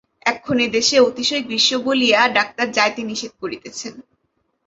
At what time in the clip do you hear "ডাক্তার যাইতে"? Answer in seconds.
2.37-3.01